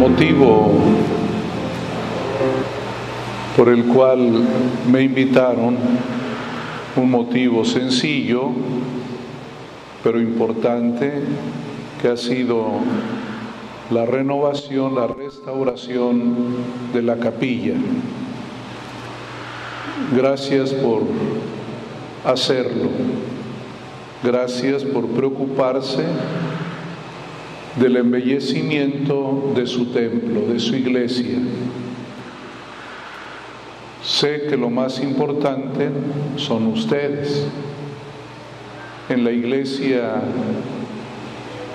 motivo 0.00 0.70
por 3.54 3.68
el 3.68 3.84
cual 3.84 4.44
me 4.90 5.02
invitaron, 5.02 5.76
un 6.96 7.10
motivo 7.10 7.66
sencillo, 7.66 8.48
pero 10.02 10.18
importante, 10.18 11.12
que 12.00 12.08
ha 12.08 12.16
sido 12.16 12.70
la 13.90 14.06
renovación, 14.06 14.94
la 14.94 15.06
restauración 15.06 16.34
de 16.94 17.02
la 17.02 17.16
capilla. 17.18 17.74
Gracias 20.16 20.72
por 20.72 21.02
hacerlo. 22.24 22.88
Gracias 24.24 24.82
por 24.82 25.06
preocuparse 25.08 26.04
del 27.76 27.96
embellecimiento 27.96 29.52
de 29.54 29.66
su 29.66 29.86
templo, 29.86 30.42
de 30.42 30.58
su 30.58 30.74
iglesia. 30.74 31.38
Sé 34.02 34.46
que 34.48 34.56
lo 34.56 34.70
más 34.70 35.00
importante 35.02 35.90
son 36.36 36.66
ustedes. 36.66 37.46
En 39.08 39.24
la 39.24 39.32
iglesia 39.32 40.22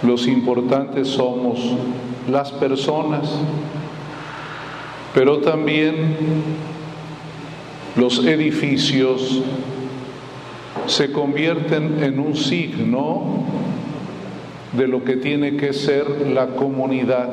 los 0.04 0.28
importantes 0.28 1.08
somos 1.08 1.60
las 2.30 2.52
personas, 2.52 3.30
pero 5.14 5.40
también 5.40 6.16
los 7.96 8.26
edificios 8.26 9.42
se 10.88 11.12
convierten 11.12 12.04
en 12.04 12.20
un 12.20 12.36
signo 12.36 13.46
de 14.78 14.88
lo 14.88 15.04
que 15.04 15.18
tiene 15.18 15.58
que 15.58 15.74
ser 15.74 16.28
la 16.28 16.48
comunidad. 16.48 17.30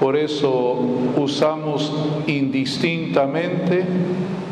Por 0.00 0.16
eso 0.16 0.78
usamos 1.16 1.92
indistintamente 2.26 3.84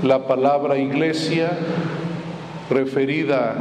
la 0.02 0.26
palabra 0.26 0.78
iglesia 0.78 1.50
referida 2.70 3.54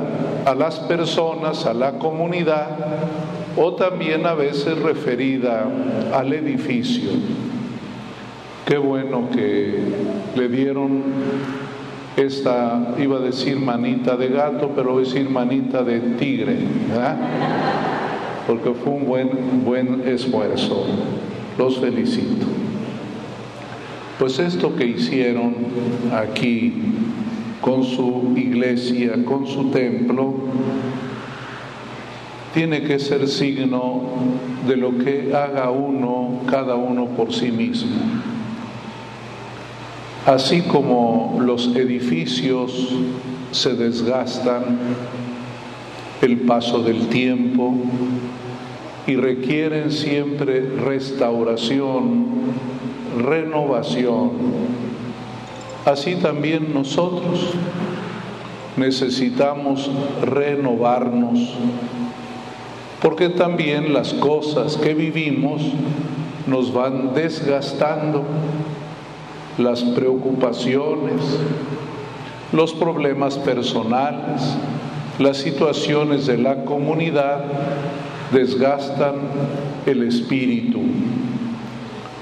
a 0.46 0.56
las 0.56 0.80
personas, 0.80 1.66
a 1.66 1.74
la 1.74 2.00
comunidad, 2.00 2.70
o 3.58 3.74
también 3.74 4.26
a 4.26 4.34
veces 4.34 4.80
referida 4.80 5.66
al 6.14 6.34
edificio. 6.34 7.12
Qué 8.66 8.78
bueno 8.78 9.30
que 9.30 9.78
le 10.36 10.48
dieron 10.48 11.04
esta, 12.16 12.96
iba 12.98 13.18
a 13.18 13.22
decir 13.22 13.60
manita 13.60 14.16
de 14.16 14.30
gato, 14.30 14.72
pero 14.76 14.94
voy 14.94 15.04
a 15.04 15.06
decir 15.06 15.30
manita 15.30 15.84
de 15.84 16.00
tigre, 16.00 16.58
¿verdad? 16.90 17.18
Porque 18.48 18.74
fue 18.74 18.94
un 18.94 19.06
buen, 19.06 19.30
buen 19.64 20.08
esfuerzo. 20.08 20.86
Los 21.58 21.80
felicito. 21.80 22.46
Pues 24.20 24.40
esto 24.40 24.76
que 24.76 24.86
hicieron 24.86 25.56
aquí 26.14 26.74
con 27.62 27.84
su 27.84 28.34
iglesia, 28.36 29.24
con 29.26 29.48
su 29.48 29.70
templo, 29.70 30.34
tiene 32.54 32.84
que 32.84 33.00
ser 33.00 33.28
signo 33.28 34.04
de 34.68 34.78
lo 34.78 34.98
que 34.98 35.34
haga 35.36 35.72
uno, 35.72 36.42
cada 36.50 36.76
uno 36.76 37.08
por 37.08 37.34
sí 37.34 37.52
mismo. 37.52 37.96
Así 40.26 40.62
como 40.62 41.40
los 41.42 41.76
edificios 41.76 42.96
se 43.52 43.74
desgastan, 43.74 44.78
el 46.22 46.38
paso 46.42 46.82
del 46.82 47.08
tiempo 47.08 47.76
y 49.06 49.16
requieren 49.16 49.92
siempre 49.92 50.62
restauración, 50.62 52.26
renovación. 53.22 54.32
Así 55.86 56.16
también 56.16 56.74
nosotros 56.74 57.54
necesitamos 58.78 59.92
renovarnos, 60.24 61.40
porque 63.02 63.30
también 63.30 63.94
las 63.94 64.14
cosas 64.14 64.78
que 64.78 64.94
vivimos 64.94 65.62
nos 66.48 66.74
van 66.74 67.14
desgastando, 67.14 68.24
las 69.58 69.84
preocupaciones, 69.84 71.22
los 72.54 72.74
problemas 72.74 73.38
personales, 73.38 74.42
las 75.20 75.38
situaciones 75.38 76.26
de 76.26 76.38
la 76.38 76.64
comunidad 76.66 77.44
desgastan 78.34 79.16
el 79.86 80.04
espíritu. 80.04 80.82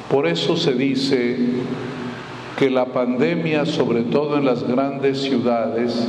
Por 0.09 0.27
eso 0.27 0.57
se 0.57 0.73
dice 0.73 1.37
que 2.57 2.69
la 2.69 2.85
pandemia, 2.85 3.65
sobre 3.65 4.03
todo 4.03 4.37
en 4.37 4.45
las 4.45 4.63
grandes 4.63 5.21
ciudades, 5.21 6.07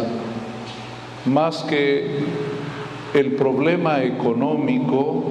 más 1.24 1.62
que 1.62 2.24
el 3.14 3.32
problema 3.36 4.02
económico 4.02 5.24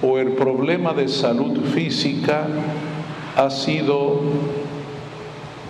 o 0.00 0.18
el 0.18 0.32
problema 0.32 0.92
de 0.94 1.08
salud 1.08 1.60
física, 1.74 2.46
ha 3.36 3.50
sido 3.50 4.20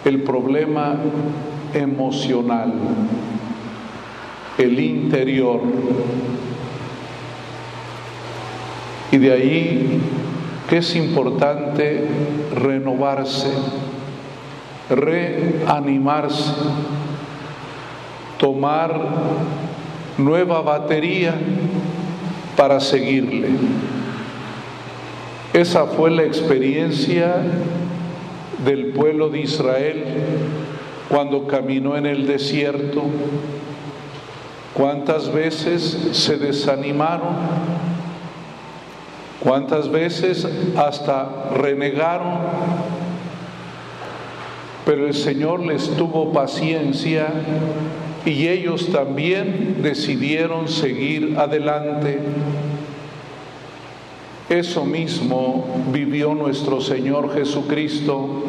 el 0.05 0.23
problema 0.23 0.97
emocional 1.75 2.75
el 4.59 4.79
interior. 4.79 5.61
Y 9.13 9.19
de 9.19 9.33
ahí 9.33 10.01
que 10.69 10.79
es 10.79 10.97
importante 10.97 12.05
renovarse, 12.57 13.53
reanimarse, 14.91 16.53
tomar 18.39 18.99
nueva 20.19 20.63
batería 20.63 21.35
para 22.57 22.81
seguirle. 22.81 23.51
Esa 25.53 25.87
fue 25.87 26.11
la 26.11 26.25
experiencia 26.25 27.37
del 28.65 28.87
pueblo 28.89 29.29
de 29.29 29.43
Israel 29.43 30.05
cuando 31.09 31.47
caminó 31.47 31.97
en 31.97 32.07
el 32.07 32.27
desierto 32.27 33.05
¿Cuántas 34.75 35.31
veces 35.31 35.99
se 36.13 36.39
desanimaron? 36.39 37.92
¿Cuántas 39.43 39.91
veces 39.91 40.47
hasta 40.77 41.51
renegaron? 41.55 42.39
Pero 44.85 45.07
el 45.07 45.15
Señor 45.15 45.61
les 45.61 45.91
tuvo 45.97 46.33
paciencia 46.33 47.29
y 48.25 48.49
ellos 48.49 48.91
también 48.93 49.79
decidieron 49.83 50.69
seguir 50.69 51.37
adelante. 51.39 52.21
Eso 54.49 54.85
mismo 54.85 55.67
vivió 55.93 56.35
nuestro 56.35 56.81
Señor 56.81 57.35
Jesucristo. 57.35 58.45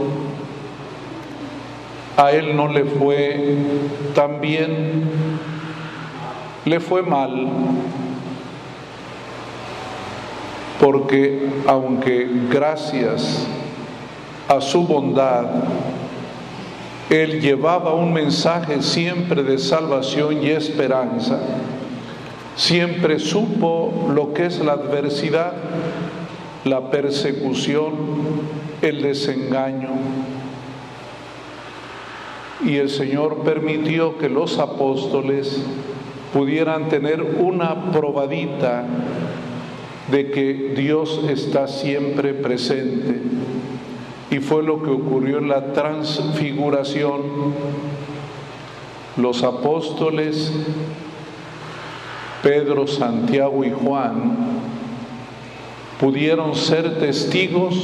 A 2.17 2.31
Él 2.31 2.55
no 2.55 2.67
le 2.67 2.83
fue 2.85 3.55
tan 4.13 4.41
bien 4.41 5.03
le 6.65 6.79
fue 6.79 7.01
mal 7.01 7.47
porque 10.83 11.47
aunque 11.65 12.27
gracias 12.51 13.47
a 14.49 14.59
su 14.59 14.85
bondad, 14.85 15.45
Él 17.09 17.39
llevaba 17.39 17.93
un 17.93 18.11
mensaje 18.11 18.81
siempre 18.81 19.43
de 19.43 19.59
salvación 19.59 20.43
y 20.43 20.49
esperanza, 20.49 21.39
siempre 22.57 23.17
supo 23.19 24.09
lo 24.13 24.33
que 24.33 24.47
es 24.47 24.59
la 24.59 24.73
adversidad, 24.73 25.53
la 26.65 26.91
persecución, 26.91 27.93
el 28.81 29.03
desengaño. 29.03 29.91
Y 32.65 32.75
el 32.75 32.89
Señor 32.89 33.43
permitió 33.45 34.17
que 34.17 34.27
los 34.27 34.59
apóstoles 34.59 35.63
pudieran 36.33 36.89
tener 36.89 37.21
una 37.21 37.89
probadita 37.93 38.83
de 40.11 40.31
que 40.31 40.73
Dios 40.75 41.21
está 41.29 41.67
siempre 41.67 42.33
presente. 42.33 43.21
Y 44.31 44.39
fue 44.39 44.63
lo 44.63 44.81
que 44.81 44.89
ocurrió 44.89 45.37
en 45.37 45.47
la 45.47 45.73
transfiguración. 45.73 47.21
Los 49.15 49.43
apóstoles, 49.43 50.51
Pedro, 52.41 52.87
Santiago 52.87 53.63
y 53.63 53.71
Juan, 53.71 54.37
pudieron 55.99 56.55
ser 56.55 56.99
testigos 56.99 57.75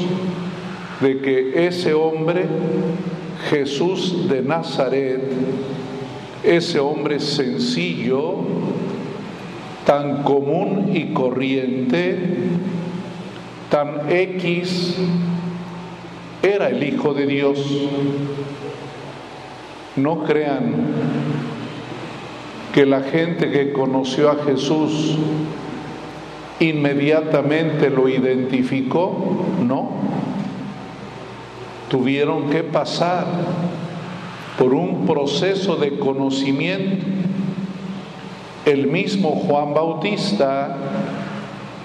de 0.99 1.21
que 1.21 1.67
ese 1.67 1.93
hombre, 1.93 2.47
Jesús 3.49 4.27
de 4.27 4.41
Nazaret, 4.41 5.21
ese 6.43 6.79
hombre 6.79 7.19
sencillo, 7.19 8.37
tan 9.89 10.21
común 10.21 10.91
y 10.93 11.13
corriente, 11.13 12.15
tan 13.71 14.11
X 14.11 14.95
era 16.43 16.69
el 16.69 16.83
Hijo 16.83 17.15
de 17.15 17.25
Dios. 17.25 17.57
No 19.95 20.25
crean 20.25 20.75
que 22.71 22.85
la 22.85 23.01
gente 23.01 23.49
que 23.49 23.73
conoció 23.73 24.29
a 24.29 24.35
Jesús 24.45 25.17
inmediatamente 26.59 27.89
lo 27.89 28.07
identificó, 28.07 29.43
no. 29.65 29.89
Tuvieron 31.89 32.51
que 32.51 32.61
pasar 32.61 33.25
por 34.59 34.71
un 34.75 35.07
proceso 35.07 35.77
de 35.77 35.97
conocimiento. 35.97 37.07
El 38.69 38.85
mismo 38.85 39.31
Juan 39.31 39.73
Bautista, 39.73 40.77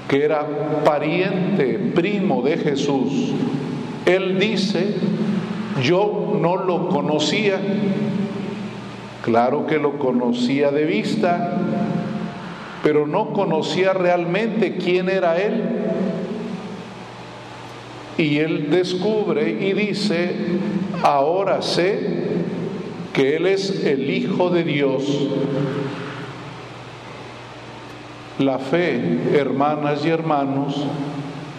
que 0.06 0.22
era 0.22 0.46
pariente, 0.84 1.78
primo 1.94 2.42
de 2.42 2.58
Jesús, 2.58 3.32
él 4.04 4.38
dice, 4.38 4.94
yo 5.82 6.36
no 6.38 6.58
lo 6.58 6.90
conocía, 6.90 7.58
claro 9.22 9.66
que 9.66 9.78
lo 9.78 9.98
conocía 9.98 10.70
de 10.72 10.84
vista, 10.84 11.56
pero 12.82 13.06
no 13.06 13.32
conocía 13.32 13.94
realmente 13.94 14.76
quién 14.76 15.08
era 15.08 15.40
él. 15.40 15.62
Y 18.18 18.40
él 18.40 18.68
descubre 18.68 19.50
y 19.50 19.72
dice, 19.72 20.36
ahora 21.02 21.62
sé 21.62 22.24
que 23.14 23.36
él 23.36 23.46
es 23.46 23.86
el 23.86 24.10
Hijo 24.10 24.50
de 24.50 24.64
Dios. 24.64 25.30
La 28.38 28.58
fe, 28.58 29.30
hermanas 29.34 30.04
y 30.04 30.08
hermanos, 30.08 30.74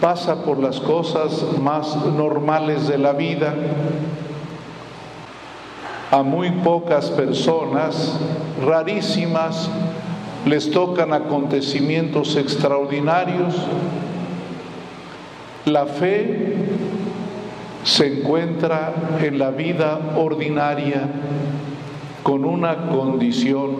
pasa 0.00 0.44
por 0.44 0.58
las 0.58 0.78
cosas 0.78 1.42
más 1.60 1.96
normales 2.04 2.86
de 2.86 2.98
la 2.98 3.12
vida. 3.12 3.54
A 6.10 6.22
muy 6.22 6.50
pocas 6.50 7.10
personas, 7.10 8.18
rarísimas, 8.64 9.70
les 10.44 10.70
tocan 10.70 11.12
acontecimientos 11.12 12.36
extraordinarios. 12.36 13.54
La 15.64 15.86
fe 15.86 16.54
se 17.82 18.18
encuentra 18.18 18.92
en 19.22 19.38
la 19.38 19.50
vida 19.50 19.98
ordinaria 20.16 21.08
con 22.22 22.44
una 22.44 22.88
condición, 22.88 23.70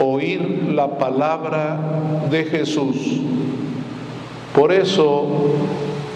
oír 0.00 0.72
la 0.74 0.98
palabra 0.98 1.78
de 2.30 2.44
Jesús. 2.44 2.96
Por 4.54 4.72
eso 4.72 5.26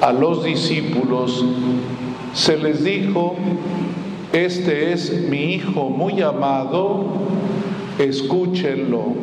a 0.01 0.13
los 0.13 0.43
discípulos 0.43 1.45
se 2.33 2.57
les 2.57 2.83
dijo, 2.83 3.37
este 4.33 4.93
es 4.93 5.29
mi 5.29 5.55
Hijo 5.55 5.89
muy 5.91 6.21
amado, 6.23 7.05
escúchenlo. 7.99 9.15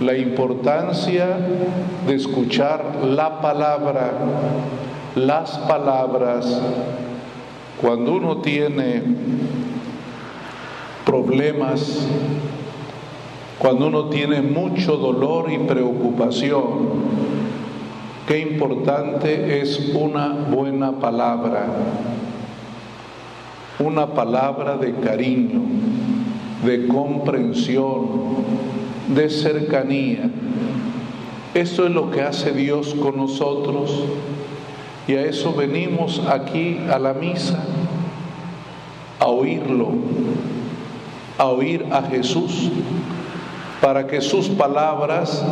La 0.00 0.16
importancia 0.16 1.38
de 2.06 2.14
escuchar 2.14 3.04
la 3.04 3.40
palabra, 3.40 4.12
las 5.14 5.58
palabras, 5.58 6.60
cuando 7.80 8.12
uno 8.14 8.38
tiene 8.38 9.02
problemas, 11.06 12.06
cuando 13.62 13.86
uno 13.86 14.06
tiene 14.06 14.42
mucho 14.42 14.96
dolor 14.96 15.52
y 15.52 15.58
preocupación, 15.58 16.64
qué 18.26 18.40
importante 18.40 19.60
es 19.60 19.92
una 19.94 20.30
buena 20.30 20.98
palabra, 20.98 21.66
una 23.78 24.08
palabra 24.08 24.76
de 24.78 24.92
cariño, 24.96 25.60
de 26.66 26.88
comprensión, 26.88 28.08
de 29.14 29.30
cercanía. 29.30 30.28
Esto 31.54 31.86
es 31.86 31.92
lo 31.92 32.10
que 32.10 32.22
hace 32.22 32.50
Dios 32.50 32.96
con 32.96 33.16
nosotros. 33.16 33.94
Y 35.06 35.12
a 35.12 35.24
eso 35.24 35.54
venimos 35.54 36.20
aquí 36.28 36.80
a 36.92 36.98
la 36.98 37.14
misa, 37.14 37.62
a 39.20 39.26
oírlo, 39.28 39.90
a 41.38 41.46
oír 41.46 41.86
a 41.92 42.02
Jesús, 42.02 42.68
para 43.82 44.06
que 44.06 44.22
sus 44.22 44.48
palabras 44.48 45.44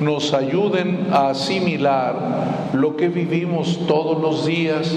nos 0.00 0.32
ayuden 0.32 1.08
a 1.12 1.28
asimilar 1.28 2.16
lo 2.72 2.96
que 2.96 3.08
vivimos 3.08 3.78
todos 3.86 4.20
los 4.20 4.46
días 4.46 4.96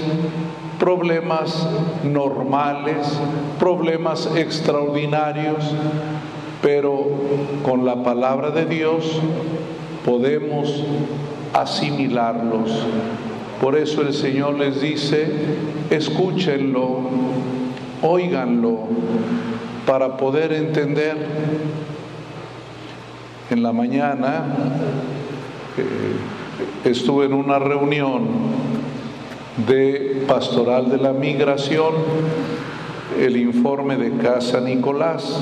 problemas 0.78 1.68
normales, 2.04 3.20
problemas 3.58 4.30
extraordinarios, 4.36 5.64
pero 6.62 7.06
con 7.62 7.84
la 7.84 8.02
palabra 8.02 8.50
de 8.50 8.64
Dios 8.64 9.20
podemos 10.04 10.82
asimilarlos. 11.52 12.70
Por 13.60 13.76
eso 13.76 14.02
el 14.02 14.14
Señor 14.14 14.54
les 14.54 14.80
dice, 14.80 15.28
escúchenlo, 15.90 17.00
óiganlo, 18.02 18.78
para 19.84 20.16
poder 20.16 20.52
entender. 20.52 21.16
En 23.50 23.62
la 23.62 23.72
mañana 23.72 24.44
eh, 25.78 26.90
estuve 26.90 27.24
en 27.24 27.32
una 27.32 27.58
reunión 27.58 28.28
de 29.66 30.24
Pastoral 30.28 30.90
de 30.90 30.98
la 30.98 31.14
Migración, 31.14 31.94
el 33.18 33.38
informe 33.38 33.96
de 33.96 34.18
Casa 34.18 34.60
Nicolás. 34.60 35.40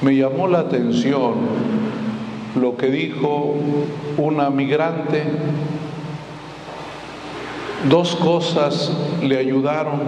Me 0.00 0.16
llamó 0.16 0.48
la 0.48 0.60
atención 0.60 1.34
lo 2.58 2.78
que 2.78 2.86
dijo 2.86 3.56
una 4.16 4.48
migrante. 4.48 5.22
Dos 7.90 8.16
cosas 8.16 8.90
le 9.22 9.36
ayudaron. 9.36 10.00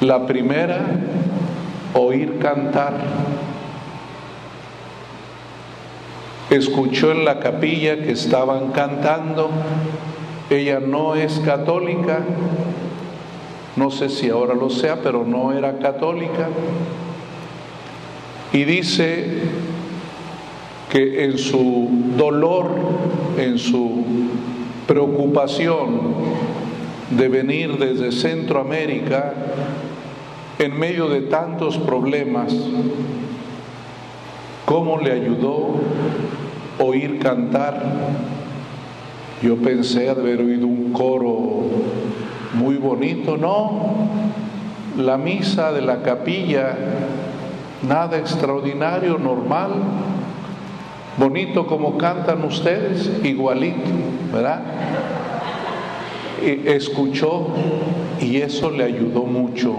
La 0.00 0.26
primera, 0.26 0.78
oír 1.94 2.38
cantar 2.38 2.94
escuchó 6.56 7.12
en 7.12 7.24
la 7.24 7.40
capilla 7.40 7.96
que 7.96 8.12
estaban 8.12 8.72
cantando. 8.72 9.50
Ella 10.50 10.80
no 10.80 11.14
es 11.14 11.40
católica, 11.40 12.20
no 13.76 13.90
sé 13.90 14.08
si 14.08 14.28
ahora 14.28 14.54
lo 14.54 14.68
sea, 14.68 15.00
pero 15.02 15.24
no 15.24 15.52
era 15.52 15.78
católica. 15.78 16.48
Y 18.52 18.64
dice 18.64 19.38
que 20.90 21.24
en 21.24 21.38
su 21.38 21.88
dolor, 22.18 22.68
en 23.38 23.58
su 23.58 24.04
preocupación 24.86 26.12
de 27.10 27.28
venir 27.28 27.78
desde 27.78 28.12
Centroamérica, 28.12 29.32
en 30.58 30.78
medio 30.78 31.08
de 31.08 31.22
tantos 31.22 31.78
problemas, 31.78 32.54
cómo 34.66 34.98
le 34.98 35.12
ayudó 35.12 35.76
oír 36.82 37.18
cantar. 37.18 37.82
Yo 39.42 39.56
pensé 39.56 40.08
haber 40.08 40.40
oído 40.40 40.66
un 40.66 40.92
coro 40.92 41.62
muy 42.54 42.76
bonito, 42.76 43.36
no. 43.36 44.08
La 44.96 45.16
misa 45.16 45.72
de 45.72 45.80
la 45.80 46.02
capilla, 46.02 46.76
nada 47.82 48.18
extraordinario, 48.18 49.18
normal, 49.18 49.70
bonito 51.16 51.66
como 51.66 51.96
cantan 51.96 52.44
ustedes, 52.44 53.10
igualito, 53.24 53.90
¿verdad? 54.32 54.62
escuchó 56.42 57.48
y 58.20 58.38
eso 58.38 58.70
le 58.70 58.84
ayudó 58.84 59.22
mucho. 59.22 59.76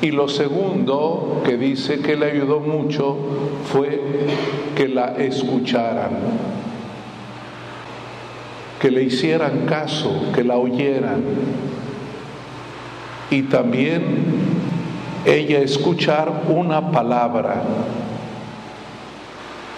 Y 0.00 0.12
lo 0.12 0.28
segundo 0.28 1.42
que 1.44 1.56
dice 1.56 1.98
que 1.98 2.16
le 2.16 2.30
ayudó 2.30 2.60
mucho 2.60 3.16
fue 3.64 4.00
que 4.76 4.86
la 4.86 5.16
escucharan, 5.16 6.10
que 8.80 8.92
le 8.92 9.02
hicieran 9.02 9.66
caso, 9.66 10.30
que 10.32 10.44
la 10.44 10.56
oyeran. 10.56 11.24
Y 13.30 13.42
también 13.42 14.02
ella 15.24 15.58
escuchar 15.58 16.44
una 16.48 16.92
palabra. 16.92 17.62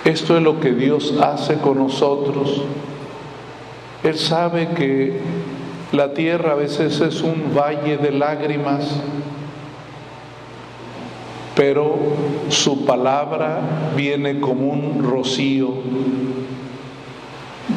Esto 0.04 0.36
es 0.36 0.42
lo 0.42 0.60
que 0.60 0.72
Dios 0.72 1.14
hace 1.22 1.54
con 1.56 1.78
nosotros. 1.78 2.62
Él 4.02 4.16
sabe 4.16 4.68
que 4.76 5.18
la 5.92 6.12
tierra 6.12 6.52
a 6.52 6.56
veces 6.56 7.00
es 7.00 7.22
un 7.22 7.54
valle 7.56 7.96
de 7.96 8.12
lágrimas 8.12 9.00
pero 11.61 11.95
su 12.49 12.87
palabra 12.87 13.93
viene 13.95 14.40
como 14.40 14.69
un 14.69 15.05
rocío, 15.05 15.75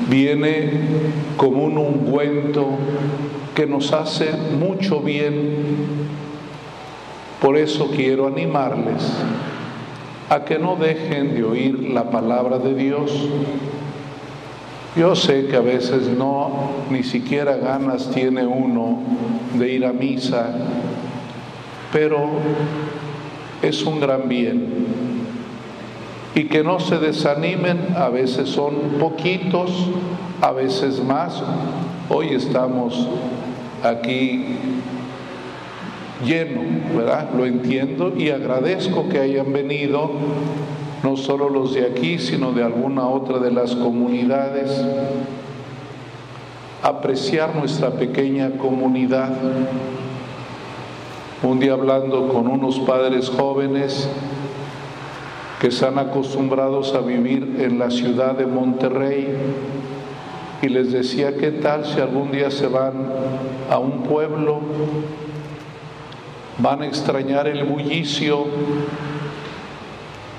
viene 0.07 0.71
como 1.35 1.65
un 1.65 1.77
ungüento 1.77 2.65
que 3.53 3.67
nos 3.67 3.91
hace 3.91 4.31
mucho 4.57 5.01
bien. 5.01 5.65
Por 7.41 7.57
eso 7.57 7.91
quiero 7.93 8.25
animarles 8.25 9.03
a 10.29 10.45
que 10.45 10.57
no 10.57 10.77
dejen 10.77 11.35
de 11.35 11.43
oír 11.43 11.89
la 11.89 12.09
palabra 12.09 12.59
de 12.59 12.75
Dios. 12.75 13.11
Yo 14.95 15.13
sé 15.13 15.47
que 15.47 15.57
a 15.57 15.61
veces 15.61 16.07
no, 16.07 16.69
ni 16.89 17.03
siquiera 17.03 17.57
ganas 17.57 18.09
tiene 18.11 18.47
uno 18.47 18.99
de 19.55 19.73
ir 19.73 19.85
a 19.85 19.91
misa, 19.91 20.55
pero 21.91 22.29
es 23.63 23.83
un 23.83 23.99
gran 23.99 24.27
bien. 24.27 24.67
Y 26.35 26.45
que 26.45 26.63
no 26.63 26.79
se 26.79 26.97
desanimen, 26.97 27.95
a 27.95 28.09
veces 28.09 28.49
son 28.49 28.73
poquitos, 28.99 29.71
a 30.41 30.51
veces 30.51 31.01
más. 31.03 31.41
Hoy 32.09 32.29
estamos 32.29 33.07
aquí 33.83 34.57
lleno, 36.25 36.61
¿verdad? 36.95 37.29
Lo 37.35 37.45
entiendo 37.45 38.13
y 38.17 38.29
agradezco 38.29 39.07
que 39.09 39.19
hayan 39.19 39.53
venido, 39.53 40.11
no 41.03 41.15
solo 41.17 41.49
los 41.49 41.73
de 41.73 41.85
aquí, 41.85 42.19
sino 42.19 42.51
de 42.51 42.63
alguna 42.63 43.07
otra 43.07 43.39
de 43.39 43.51
las 43.51 43.75
comunidades, 43.75 44.85
apreciar 46.81 47.55
nuestra 47.55 47.91
pequeña 47.91 48.51
comunidad 48.57 49.31
un 51.43 51.59
día 51.59 51.73
hablando 51.73 52.29
con 52.29 52.47
unos 52.47 52.79
padres 52.79 53.29
jóvenes 53.29 54.07
que 55.59 55.67
están 55.67 55.99
acostumbrados 55.99 56.95
a 56.95 57.01
vivir 57.01 57.57
en 57.59 57.79
la 57.79 57.91
ciudad 57.91 58.37
de 58.37 58.45
Monterrey 58.45 59.35
y 60.61 60.69
les 60.69 60.93
decía, 60.93 61.35
¿qué 61.35 61.51
tal 61.51 61.85
si 61.85 61.99
algún 61.99 62.31
día 62.31 62.49
se 62.49 62.67
van 62.67 62.93
a 63.69 63.77
un 63.77 64.03
pueblo? 64.03 64.61
Van 66.59 66.81
a 66.81 66.87
extrañar 66.87 67.47
el 67.47 67.65
bullicio 67.65 68.45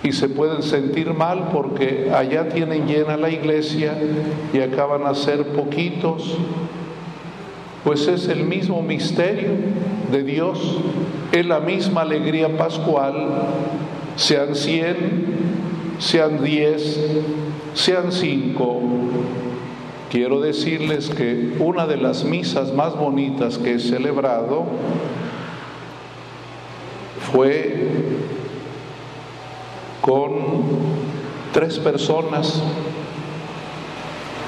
y 0.02 0.12
se 0.12 0.30
pueden 0.30 0.62
sentir 0.62 1.12
mal 1.12 1.48
porque 1.52 2.10
allá 2.14 2.48
tienen 2.48 2.86
llena 2.86 3.18
la 3.18 3.28
iglesia 3.28 3.94
y 4.54 4.60
acaban 4.60 5.06
a 5.06 5.14
ser 5.14 5.48
poquitos 5.48 6.38
pues 7.84 8.08
es 8.08 8.28
el 8.28 8.44
mismo 8.44 8.82
misterio 8.82 9.50
de 10.10 10.22
Dios, 10.22 10.78
es 11.32 11.44
la 11.44 11.60
misma 11.60 12.00
alegría 12.00 12.56
pascual, 12.56 13.14
sean 14.16 14.54
cien, 14.54 15.96
sean 15.98 16.42
diez, 16.42 16.98
sean 17.74 18.10
cinco. 18.10 18.80
Quiero 20.10 20.40
decirles 20.40 21.10
que 21.10 21.56
una 21.58 21.86
de 21.86 21.98
las 21.98 22.24
misas 22.24 22.72
más 22.72 22.96
bonitas 22.96 23.58
que 23.58 23.74
he 23.74 23.78
celebrado 23.78 24.64
fue 27.32 27.88
con 30.00 30.32
tres 31.52 31.78
personas 31.78 32.62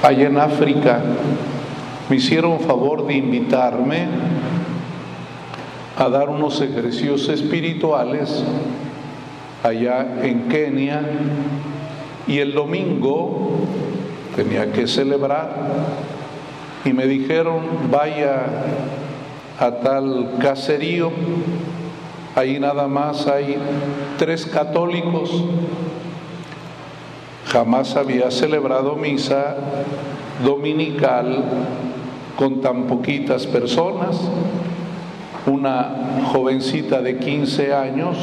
allá 0.03 0.29
en 0.29 0.39
África 0.39 1.03
me 2.09 2.17
hicieron 2.17 2.61
favor 2.61 3.07
de 3.07 3.15
invitarme 3.15 4.07
a 5.97 6.09
dar 6.09 6.29
unos 6.29 6.61
ejercicios 6.61 7.29
espirituales 7.29 8.45
allá 9.63 10.07
en 10.23 10.49
Kenia. 10.49 11.03
Y 12.29 12.39
el 12.39 12.55
domingo 12.55 13.67
tenía 14.37 14.73
que 14.73 14.87
celebrar. 14.87 15.51
Y 16.85 16.93
me 16.93 17.07
dijeron 17.07 17.63
vaya 17.91 18.47
a 19.59 19.71
tal 19.77 20.35
caserío, 20.39 21.11
ahí 22.37 22.61
nada 22.61 22.87
más 22.87 23.27
hay 23.27 23.57
tres 24.19 24.47
católicos, 24.47 25.45
jamás 27.47 27.97
había 27.97 28.31
celebrado 28.31 28.95
misa 28.95 29.57
dominical 30.45 31.43
con 32.37 32.61
tan 32.61 32.85
poquitas 32.85 33.47
personas, 33.47 34.21
una 35.47 36.23
jovencita 36.33 37.01
de 37.01 37.19
15 37.19 37.75
años, 37.75 38.17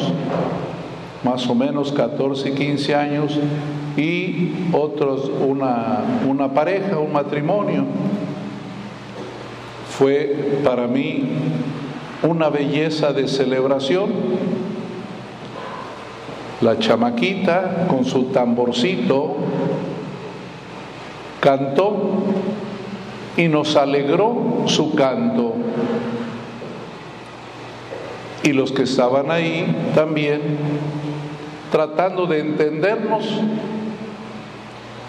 más 1.23 1.47
o 1.47 1.55
menos 1.55 1.91
14, 1.91 2.53
15 2.53 2.95
años, 2.95 3.39
y 3.97 4.51
otros, 4.71 5.31
una, 5.47 5.99
una 6.27 6.53
pareja, 6.53 6.99
un 6.99 7.11
matrimonio. 7.11 7.85
Fue 9.89 10.59
para 10.63 10.87
mí 10.87 11.23
una 12.23 12.49
belleza 12.49 13.13
de 13.13 13.27
celebración. 13.27 14.11
La 16.61 16.79
chamaquita 16.79 17.87
con 17.87 18.05
su 18.05 18.25
tamborcito 18.25 19.35
cantó 21.39 22.23
y 23.37 23.47
nos 23.47 23.75
alegró 23.75 24.63
su 24.67 24.93
canto. 24.95 25.53
Y 28.43 28.51
los 28.51 28.71
que 28.71 28.83
estaban 28.83 29.31
ahí 29.31 29.65
también 29.95 30.41
tratando 31.71 32.27
de 32.27 32.39
entendernos, 32.39 33.25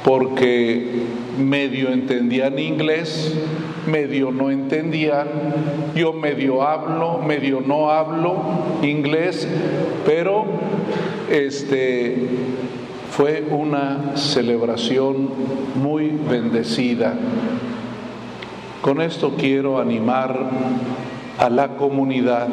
porque 0.05 1.03
medio 1.39 1.89
entendían 1.91 2.59
inglés, 2.59 3.35
medio 3.87 4.31
no 4.31 4.51
entendían, 4.51 5.27
yo 5.95 6.13
medio 6.13 6.63
hablo, 6.63 7.19
medio 7.19 7.61
no 7.61 7.91
hablo 7.91 8.37
inglés, 8.83 9.49
pero 10.07 10.45
este 11.31 12.29
fue 13.11 13.45
una 13.51 14.17
celebración 14.17 15.31
muy 15.75 16.09
bendecida. 16.09 17.15
Con 18.85 19.01
esto 19.01 19.33
quiero 19.39 19.81
animar 19.81 20.39
a 21.39 21.49
la 21.49 21.69
comunidad, 21.69 22.49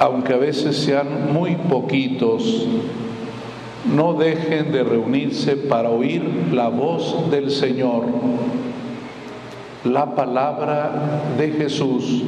aunque 0.00 0.34
a 0.34 0.36
veces 0.36 0.76
sean 0.76 1.32
muy 1.32 1.54
poquitos, 1.54 2.66
no 3.84 4.14
dejen 4.14 4.72
de 4.72 4.82
reunirse 4.82 5.56
para 5.56 5.90
oír 5.90 6.48
la 6.50 6.70
voz 6.70 7.30
del 7.30 7.52
Señor, 7.52 8.06
la 9.84 10.16
palabra 10.16 10.90
de 11.38 11.52
Jesús. 11.52 12.24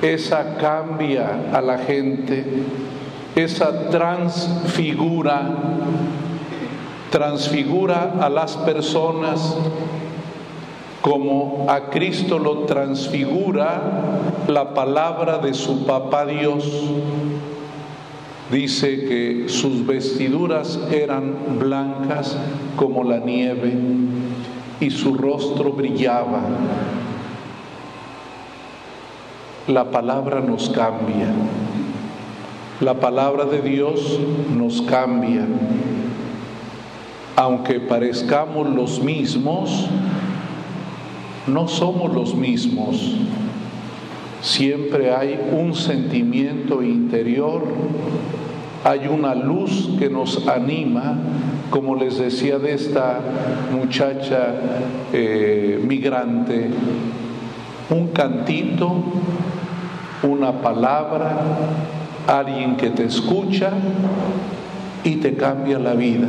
Esa 0.00 0.56
cambia 0.58 1.50
a 1.52 1.60
la 1.60 1.78
gente, 1.78 2.44
esa 3.34 3.90
transfigura, 3.90 5.56
transfigura 7.10 8.14
a 8.20 8.28
las 8.28 8.56
personas 8.58 9.56
como 11.04 11.66
a 11.68 11.90
Cristo 11.90 12.38
lo 12.38 12.60
transfigura 12.60 13.82
la 14.48 14.72
palabra 14.72 15.36
de 15.36 15.52
su 15.52 15.84
papá 15.84 16.24
Dios. 16.24 16.64
Dice 18.50 19.04
que 19.04 19.50
sus 19.50 19.84
vestiduras 19.86 20.80
eran 20.90 21.58
blancas 21.60 22.38
como 22.76 23.04
la 23.04 23.18
nieve 23.18 23.74
y 24.80 24.90
su 24.90 25.12
rostro 25.12 25.72
brillaba. 25.72 26.40
La 29.66 29.90
palabra 29.90 30.40
nos 30.40 30.70
cambia. 30.70 31.34
La 32.80 32.94
palabra 32.94 33.44
de 33.44 33.60
Dios 33.60 34.18
nos 34.56 34.80
cambia. 34.80 35.44
Aunque 37.36 37.78
parezcamos 37.78 38.70
los 38.70 39.00
mismos, 39.00 39.90
no 41.46 41.68
somos 41.68 42.12
los 42.14 42.34
mismos. 42.34 43.16
Siempre 44.40 45.14
hay 45.14 45.40
un 45.52 45.74
sentimiento 45.74 46.82
interior, 46.82 47.64
hay 48.84 49.08
una 49.08 49.34
luz 49.34 49.90
que 49.98 50.10
nos 50.10 50.46
anima, 50.46 51.16
como 51.70 51.96
les 51.96 52.18
decía 52.18 52.58
de 52.58 52.74
esta 52.74 53.20
muchacha 53.72 54.54
eh, 55.12 55.82
migrante, 55.86 56.70
un 57.90 58.08
cantito, 58.08 59.02
una 60.22 60.52
palabra, 60.60 61.42
alguien 62.26 62.76
que 62.76 62.90
te 62.90 63.04
escucha 63.04 63.70
y 65.02 65.16
te 65.16 65.34
cambia 65.34 65.78
la 65.78 65.94
vida. 65.94 66.28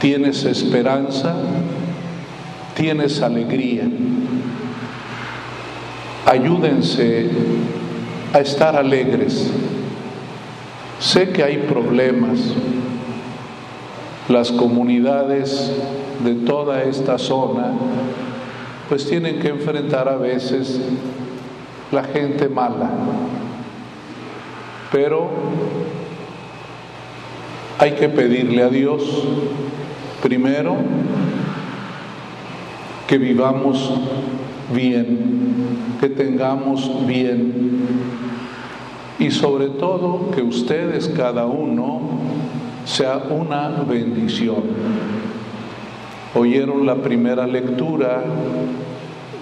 Tienes 0.00 0.44
esperanza, 0.44 1.34
tienes 2.76 3.22
alegría. 3.22 3.84
Ayúdense 6.26 7.30
a 8.32 8.40
estar 8.40 8.76
alegres. 8.76 9.50
Sé 11.00 11.30
que 11.30 11.42
hay 11.42 11.56
problemas. 11.58 12.38
Las 14.28 14.52
comunidades 14.52 15.72
de 16.22 16.34
toda 16.34 16.82
esta 16.82 17.16
zona 17.16 17.72
pues 18.88 19.08
tienen 19.08 19.40
que 19.40 19.48
enfrentar 19.48 20.08
a 20.08 20.16
veces 20.16 20.80
la 21.90 22.04
gente 22.04 22.48
mala. 22.48 22.90
Pero 24.92 25.30
hay 27.78 27.92
que 27.92 28.08
pedirle 28.08 28.62
a 28.62 28.68
Dios 28.68 29.02
primero 30.22 30.76
que 33.06 33.18
vivamos 33.18 33.92
bien, 34.74 35.18
que 36.00 36.08
tengamos 36.08 37.06
bien 37.06 37.86
y 39.18 39.30
sobre 39.30 39.68
todo 39.68 40.30
que 40.30 40.42
ustedes 40.42 41.08
cada 41.08 41.46
uno 41.46 42.00
sea 42.84 43.18
una 43.30 43.68
bendición. 43.88 44.62
Oyeron 46.34 46.84
la 46.84 46.96
primera 46.96 47.46
lectura, 47.46 48.22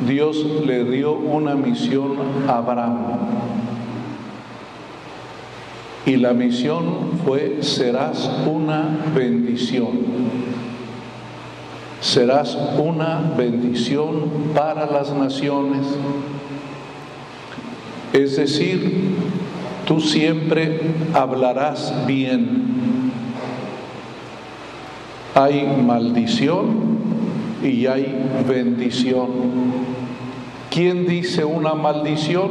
Dios 0.07 0.45
le 0.65 0.85
dio 0.85 1.13
una 1.15 1.55
misión 1.55 2.13
a 2.47 2.59
Abraham. 2.59 2.99
Y 6.07 6.17
la 6.17 6.35
misión 6.35 6.85
fue, 7.25 7.63
serás 7.63 8.31
una 8.47 8.97
bendición 9.15 10.44
serás 12.05 12.55
una 12.77 13.33
bendición 13.35 14.53
para 14.55 14.85
las 14.85 15.11
naciones. 15.15 15.87
Es 18.13 18.37
decir, 18.37 19.17
tú 19.87 20.01
siempre 20.01 20.83
hablarás 21.15 21.95
bien. 22.07 23.11
Hay 25.35 25.67
maldición 25.67 26.99
y 27.63 27.87
hay 27.87 28.15
bendición. 28.47 29.29
¿Quién 30.71 31.07
dice 31.07 31.47
una 31.47 31.73
maldición? 31.73 32.51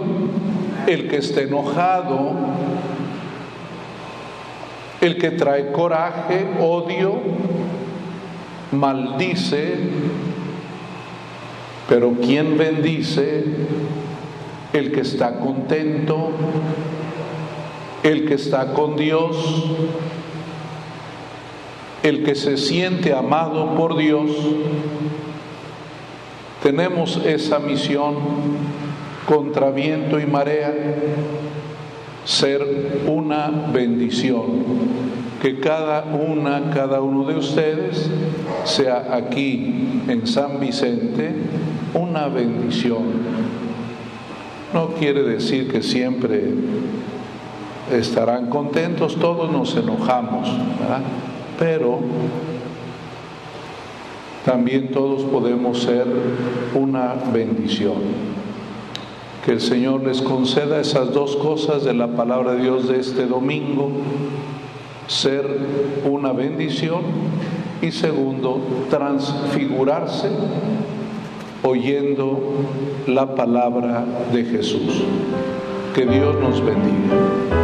El 0.87 1.07
que 1.07 1.17
está 1.17 1.41
enojado, 1.41 2.31
el 4.99 5.17
que 5.19 5.29
trae 5.29 5.71
coraje, 5.71 6.47
odio, 6.59 7.21
maldice, 8.73 9.75
pero 11.87 12.13
¿quién 12.21 12.57
bendice? 12.57 13.43
El 14.73 14.91
que 14.91 15.01
está 15.01 15.39
contento, 15.39 16.31
el 18.03 18.25
que 18.25 18.33
está 18.33 18.73
con 18.73 18.95
Dios, 18.95 19.37
el 22.01 22.23
que 22.23 22.35
se 22.35 22.57
siente 22.57 23.13
amado 23.13 23.75
por 23.75 23.95
Dios. 23.95 24.31
Tenemos 26.61 27.17
esa 27.25 27.59
misión 27.59 28.15
contra 29.27 29.69
viento 29.69 30.19
y 30.19 30.25
marea, 30.25 30.73
ser 32.25 33.01
una 33.05 33.49
bendición 33.71 35.22
que 35.43 35.59
cada 35.59 36.05
una, 36.05 36.71
cada 36.71 37.01
uno 37.01 37.25
de 37.25 37.35
ustedes 37.35 38.09
sea 38.63 39.13
aquí 39.13 40.01
en 40.07 40.25
San 40.25 40.61
Vicente 40.61 41.35
una 41.93 42.29
bendición. 42.29 43.03
No 44.73 44.91
quiere 44.93 45.21
decir 45.23 45.69
que 45.69 45.83
siempre 45.83 46.45
estarán 47.91 48.49
contentos, 48.49 49.17
todos 49.17 49.51
nos 49.51 49.75
enojamos, 49.75 50.49
pero 51.59 51.99
también 54.45 54.91
todos 54.91 55.23
podemos 55.23 55.83
ser 55.83 56.07
una 56.73 57.15
bendición. 57.33 57.95
Que 59.43 59.51
el 59.51 59.59
Señor 59.59 60.03
les 60.03 60.21
conceda 60.21 60.79
esas 60.79 61.11
dos 61.11 61.35
cosas 61.35 61.83
de 61.83 61.93
la 61.93 62.15
palabra 62.15 62.53
de 62.53 62.61
Dios 62.61 62.87
de 62.87 63.01
este 63.01 63.25
domingo 63.25 63.91
ser 65.07 65.45
una 66.05 66.31
bendición 66.31 67.01
y 67.81 67.91
segundo, 67.91 68.61
transfigurarse 68.89 70.29
oyendo 71.63 72.39
la 73.07 73.35
palabra 73.35 74.05
de 74.31 74.43
Jesús. 74.43 75.03
Que 75.93 76.05
Dios 76.05 76.35
nos 76.39 76.63
bendiga. 76.63 77.62